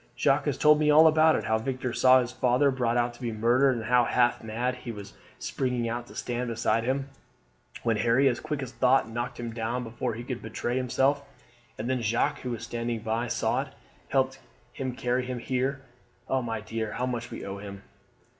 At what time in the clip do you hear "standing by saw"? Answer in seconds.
12.63-13.61